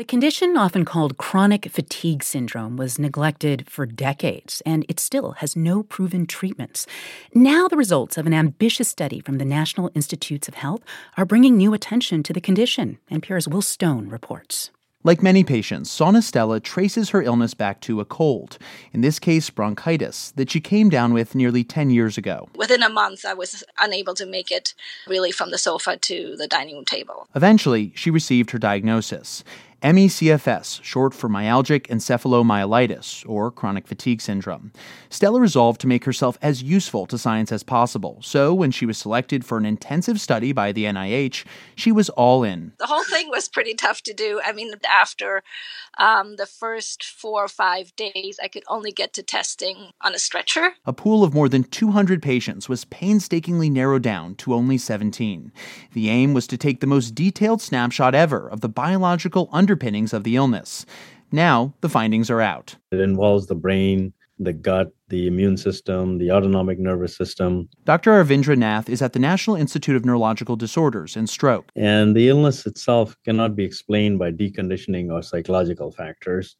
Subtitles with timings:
[0.00, 5.54] The condition, often called chronic fatigue syndrome, was neglected for decades, and it still has
[5.54, 6.86] no proven treatments.
[7.34, 10.80] Now, the results of an ambitious study from the National Institutes of Health
[11.18, 14.70] are bringing new attention to the condition, NPR's Will Stone reports.
[15.02, 18.58] Like many patients, Sauna Stella traces her illness back to a cold,
[18.92, 22.50] in this case, bronchitis, that she came down with nearly 10 years ago.
[22.54, 24.74] Within a month, I was unable to make it
[25.08, 27.28] really from the sofa to the dining room table.
[27.34, 29.42] Eventually, she received her diagnosis
[29.82, 34.72] MECFS, short for myalgic encephalomyelitis, or chronic fatigue syndrome.
[35.08, 38.98] Stella resolved to make herself as useful to science as possible, so when she was
[38.98, 42.72] selected for an intensive study by the NIH, she was all in.
[42.78, 44.40] The whole thing was pretty tough to do.
[44.44, 45.42] I mean, after
[45.98, 50.18] um, the first four or five days, I could only get to testing on a
[50.18, 50.74] stretcher.
[50.86, 55.52] A pool of more than 200 patients was painstakingly narrowed down to only 17.
[55.92, 60.12] The aim was to take the most detailed snapshot ever of the biological under underpinnings
[60.12, 60.84] of the illness.
[61.30, 62.74] Now, the findings are out.
[62.90, 67.68] It involves the brain, the gut, the immune system, the autonomic nervous system.
[67.84, 68.10] Dr.
[68.20, 71.70] Avindra Nath is at the National Institute of Neurological Disorders and Stroke.
[71.76, 76.56] And the illness itself cannot be explained by deconditioning or psychological factors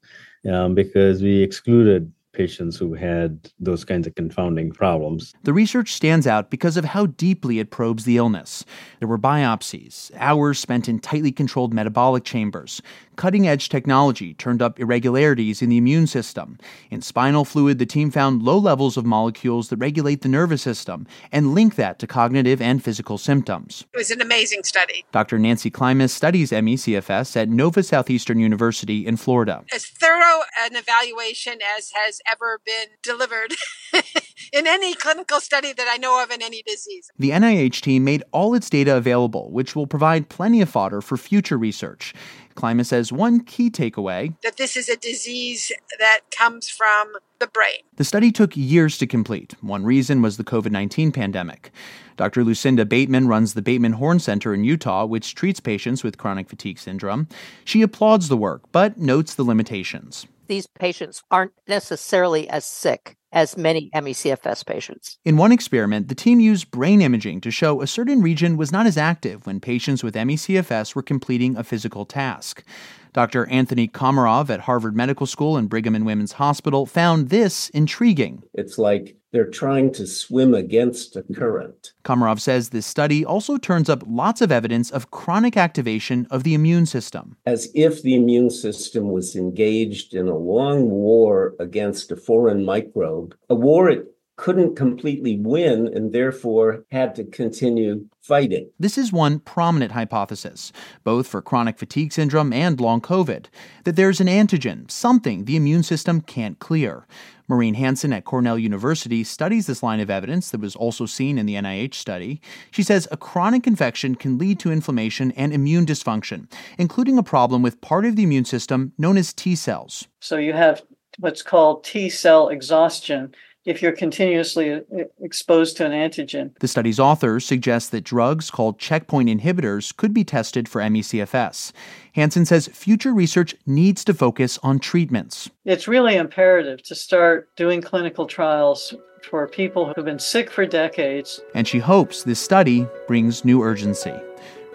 [0.48, 5.34] um, because we excluded patients who had those kinds of confounding problems.
[5.42, 8.64] The research stands out because of how deeply it probes the illness.
[8.98, 12.80] There were biopsies, hours spent in tightly controlled metabolic chambers,
[13.16, 16.58] cutting edge technology turned up irregularities in the immune system.
[16.90, 21.06] In spinal fluid, the team found low levels of molecules that regulate the nervous system
[21.30, 23.84] and link that to cognitive and physical symptoms.
[23.92, 25.04] It was an amazing study.
[25.12, 25.38] Dr.
[25.38, 29.64] Nancy Klimas studies ME/CFS at Nova Southeastern University in Florida.
[29.74, 33.54] As thorough an evaluation as has ever been delivered
[34.52, 37.10] in any clinical study that I know of in any disease.
[37.18, 41.16] The NIH team made all its data available, which will provide plenty of fodder for
[41.16, 42.14] future research.
[42.54, 47.80] Klimas says one key takeaway that this is a disease that comes from the brain.
[47.96, 49.54] The study took years to complete.
[49.62, 51.70] One reason was the COVID 19 pandemic.
[52.16, 52.44] Dr.
[52.44, 56.78] Lucinda Bateman runs the Bateman Horn Center in Utah, which treats patients with chronic fatigue
[56.78, 57.28] syndrome.
[57.64, 60.26] She applauds the work, but notes the limitations.
[60.50, 65.16] These patients aren't necessarily as sick as many ME/CFS patients.
[65.24, 68.84] In one experiment, the team used brain imaging to show a certain region was not
[68.84, 72.64] as active when patients with ME/CFS were completing a physical task.
[73.12, 73.46] Dr.
[73.46, 78.42] Anthony Komaroff at Harvard Medical School and Brigham and Women's Hospital found this intriguing.
[78.54, 81.92] It's like they're trying to swim against a current.
[82.04, 86.54] Komaroff says this study also turns up lots of evidence of chronic activation of the
[86.54, 87.36] immune system.
[87.46, 93.36] As if the immune system was engaged in a long war against a foreign microbe,
[93.48, 94.09] a war it
[94.40, 98.70] couldn't completely win and therefore had to continue fighting.
[98.78, 100.72] This is one prominent hypothesis,
[101.04, 103.48] both for chronic fatigue syndrome and long COVID,
[103.84, 107.06] that there's an antigen, something the immune system can't clear.
[107.48, 111.44] Maureen Hanson at Cornell University studies this line of evidence that was also seen in
[111.44, 112.40] the NIH study.
[112.70, 117.60] She says a chronic infection can lead to inflammation and immune dysfunction, including a problem
[117.60, 120.08] with part of the immune system known as T cells.
[120.20, 120.80] So you have
[121.18, 123.34] what's called T cell exhaustion
[123.70, 124.80] if you're continuously uh,
[125.20, 126.58] exposed to an antigen.
[126.58, 131.72] The study's authors suggest that drugs called checkpoint inhibitors could be tested for ME/CFS.
[132.14, 135.48] Hanson says future research needs to focus on treatments.
[135.64, 138.92] It's really imperative to start doing clinical trials
[139.22, 141.40] for people who've been sick for decades.
[141.54, 144.14] And she hopes this study brings new urgency.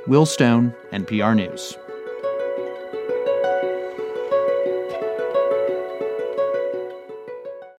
[0.07, 1.77] Will Stone, NPR News.